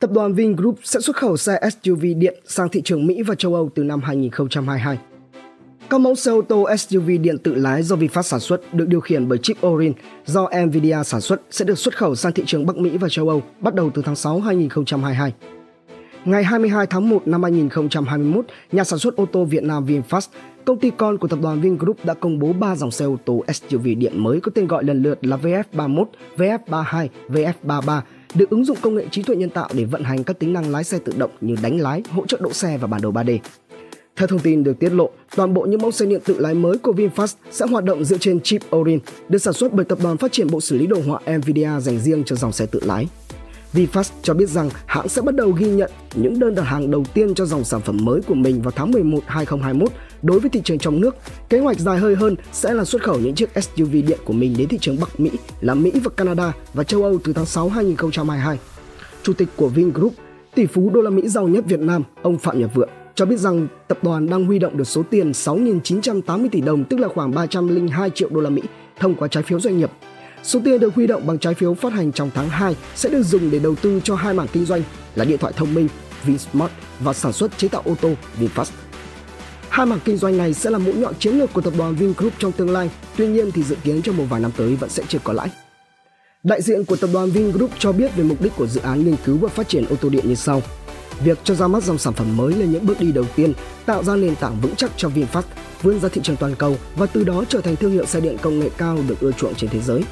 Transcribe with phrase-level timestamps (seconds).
[0.00, 3.54] Tập đoàn Vingroup sẽ xuất khẩu xe SUV điện sang thị trường Mỹ và châu
[3.54, 4.98] Âu từ năm 2022.
[5.90, 9.00] Các mẫu xe ô tô SUV điện tự lái do VinFast sản xuất được điều
[9.00, 9.92] khiển bởi chip Orin
[10.26, 13.28] do Nvidia sản xuất sẽ được xuất khẩu sang thị trường Bắc Mỹ và châu
[13.28, 15.32] Âu bắt đầu từ tháng 6 2022.
[16.24, 20.28] Ngày 22 tháng 1 năm 2021, nhà sản xuất ô tô Việt Nam VinFast,
[20.64, 23.44] công ty con của tập đoàn Vingroup đã công bố 3 dòng xe ô tô
[23.54, 26.04] SUV điện mới có tên gọi lần lượt là VF31,
[26.36, 28.00] VF32, VF33
[28.34, 30.70] được ứng dụng công nghệ trí tuệ nhân tạo để vận hành các tính năng
[30.70, 33.38] lái xe tự động như đánh lái, hỗ trợ đỗ xe và bản đồ 3D.
[34.16, 36.78] Theo thông tin được tiết lộ, toàn bộ những mẫu xe điện tự lái mới
[36.78, 38.98] của VinFast sẽ hoạt động dựa trên chip Orin,
[39.28, 41.98] được sản xuất bởi tập đoàn phát triển bộ xử lý đồ họa Nvidia dành
[41.98, 43.08] riêng cho dòng xe tự lái.
[43.72, 47.04] VinFast cho biết rằng hãng sẽ bắt đầu ghi nhận những đơn đặt hàng đầu
[47.14, 50.60] tiên cho dòng sản phẩm mới của mình vào tháng 11 2021 đối với thị
[50.64, 51.16] trường trong nước.
[51.48, 54.54] Kế hoạch dài hơi hơn sẽ là xuất khẩu những chiếc SUV điện của mình
[54.58, 57.68] đến thị trường Bắc Mỹ là Mỹ và Canada và châu Âu từ tháng 6
[57.68, 58.58] 2022.
[59.22, 60.12] Chủ tịch của Vingroup,
[60.54, 63.38] tỷ phú đô la Mỹ giàu nhất Việt Nam, ông Phạm Nhật Vượng cho biết
[63.38, 67.34] rằng tập đoàn đang huy động được số tiền 6.980 tỷ đồng tức là khoảng
[67.34, 68.62] 302 triệu đô la Mỹ
[68.98, 69.90] thông qua trái phiếu doanh nghiệp
[70.42, 73.22] Số tiền được huy động bằng trái phiếu phát hành trong tháng 2 sẽ được
[73.22, 74.82] dùng để đầu tư cho hai mảng kinh doanh
[75.14, 75.88] là điện thoại thông minh
[76.24, 78.70] Vinsmart và sản xuất chế tạo ô tô VinFast.
[79.68, 82.32] Hai mảng kinh doanh này sẽ là mũi nhọn chiến lược của tập đoàn Vingroup
[82.38, 85.02] trong tương lai, tuy nhiên thì dự kiến trong một vài năm tới vẫn sẽ
[85.08, 85.48] chưa có lãi.
[86.42, 89.16] Đại diện của tập đoàn Vingroup cho biết về mục đích của dự án nghiên
[89.24, 90.62] cứu và phát triển ô tô điện như sau.
[91.24, 93.52] Việc cho ra mắt dòng sản phẩm mới là những bước đi đầu tiên
[93.86, 95.42] tạo ra nền tảng vững chắc cho VinFast
[95.82, 98.36] vươn ra thị trường toàn cầu và từ đó trở thành thương hiệu xe điện
[98.42, 100.02] công nghệ cao được ưa chuộng trên thế giới.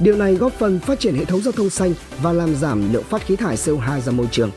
[0.00, 3.04] Điều này góp phần phát triển hệ thống giao thông xanh và làm giảm lượng
[3.04, 4.50] phát khí thải CO2 ra môi trường.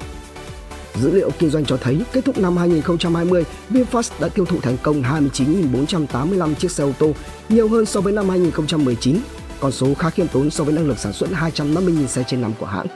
[1.01, 4.77] Dữ liệu kinh doanh cho thấy kết thúc năm 2020, VinFast đã tiêu thụ thành
[4.83, 7.13] công 29.485 chiếc xe ô tô,
[7.49, 9.17] nhiều hơn so với năm 2019,
[9.59, 12.51] con số khá khiêm tốn so với năng lực sản xuất 250.000 xe trên năm
[12.59, 12.87] của hãng.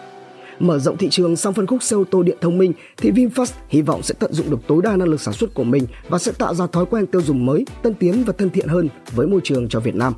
[0.59, 3.52] Mở rộng thị trường sang phân khúc xe ô tô điện thông minh thì VinFast
[3.70, 6.20] hy vọng sẽ tận dụng được tối đa năng lực sản xuất của mình và
[6.20, 9.28] sẽ tạo ra thói quen tiêu dùng mới, tân tiến và thân thiện hơn với
[9.28, 10.13] môi trường cho Việt Nam.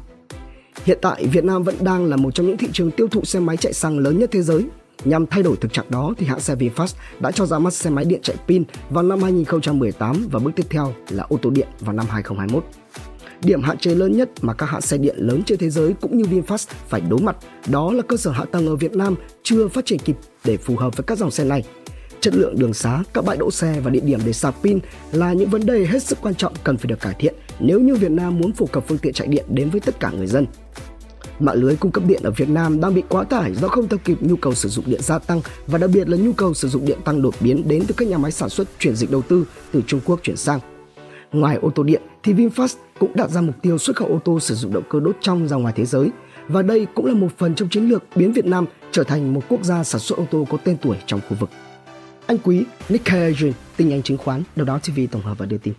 [0.85, 3.39] Hiện tại, Việt Nam vẫn đang là một trong những thị trường tiêu thụ xe
[3.39, 4.65] máy chạy xăng lớn nhất thế giới.
[5.05, 7.89] Nhằm thay đổi thực trạng đó thì hãng xe VinFast đã cho ra mắt xe
[7.89, 11.67] máy điện chạy pin vào năm 2018 và bước tiếp theo là ô tô điện
[11.79, 12.63] vào năm 2021.
[13.43, 16.17] Điểm hạn chế lớn nhất mà các hãng xe điện lớn trên thế giới cũng
[16.17, 17.37] như VinFast phải đối mặt
[17.67, 20.75] đó là cơ sở hạ tầng ở Việt Nam chưa phát triển kịp để phù
[20.75, 21.63] hợp với các dòng xe này.
[22.21, 24.79] Chất lượng đường xá, các bãi đỗ xe và địa điểm để sạc pin
[25.11, 27.95] là những vấn đề hết sức quan trọng cần phải được cải thiện nếu như
[27.95, 30.45] Việt Nam muốn phổ cập phương tiện chạy điện đến với tất cả người dân.
[31.39, 33.97] Mạng lưới cung cấp điện ở Việt Nam đang bị quá tải do không theo
[34.03, 36.67] kịp nhu cầu sử dụng điện gia tăng và đặc biệt là nhu cầu sử
[36.69, 39.21] dụng điện tăng đột biến đến từ các nhà máy sản xuất chuyển dịch đầu
[39.21, 40.59] tư từ Trung Quốc chuyển sang.
[41.31, 44.39] Ngoài ô tô điện thì VinFast cũng đặt ra mục tiêu xuất khẩu ô tô
[44.39, 46.09] sử dụng động cơ đốt trong ra ngoài thế giới
[46.47, 49.41] và đây cũng là một phần trong chiến lược biến Việt Nam trở thành một
[49.49, 51.49] quốc gia sản xuất ô tô có tên tuổi trong khu vực.
[52.27, 55.57] Anh Quý, Nick Adrian, tin nhanh chứng khoán, đầu đó TV tổng hợp và đưa
[55.57, 55.73] tin.